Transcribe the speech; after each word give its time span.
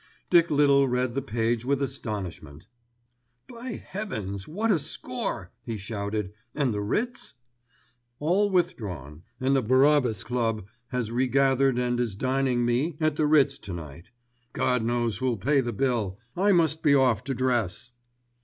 Dick 0.31 0.49
Little 0.49 0.87
read 0.87 1.13
the 1.13 1.21
page 1.21 1.63
with 1.63 1.79
astonishment. 1.79 2.65
"By 3.47 3.73
heavens! 3.73 4.47
what 4.47 4.71
a 4.71 4.79
score," 4.79 5.51
he 5.61 5.77
shouted. 5.77 6.33
"And 6.55 6.73
the 6.73 6.81
writs?" 6.81 7.35
"All 8.17 8.49
withdrawn, 8.49 9.21
and 9.39 9.55
the 9.55 9.61
Barabbas 9.61 10.23
Club 10.23 10.65
has 10.87 11.11
regathered 11.11 11.77
and 11.77 11.99
is 11.99 12.15
dining 12.15 12.65
me 12.65 12.97
at 12.99 13.15
the 13.15 13.27
Ritz 13.27 13.59
tonight. 13.59 14.09
God 14.53 14.81
knows 14.83 15.17
who'll 15.19 15.37
pay 15.37 15.61
the 15.61 15.71
bill. 15.71 16.17
I 16.35 16.51
must 16.51 16.81
be 16.81 16.95
off 16.95 17.23
to 17.25 17.35
dress." 17.35 17.91